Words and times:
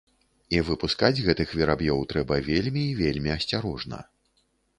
І 0.55 0.61
выпускаць 0.69 1.23
гэтых 1.27 1.53
вераб'ёў 1.59 2.01
трэба 2.15 2.39
вельмі 2.49 2.83
і 2.87 2.97
вельмі 3.03 3.29
асцярожна. 3.37 4.03